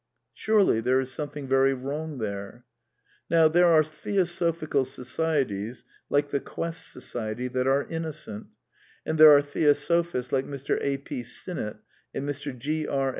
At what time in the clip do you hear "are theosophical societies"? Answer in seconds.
3.67-5.85